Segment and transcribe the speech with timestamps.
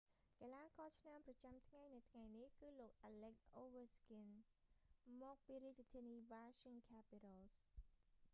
[0.41, 7.53] កីឡាករឆ្នើមប្រចាំថ្ងៃនៅថ្ងៃនេះ គឺលោក អាឡិច អូវេឈ្កីន alex ovechkin មកពីរាជធានី washing capitals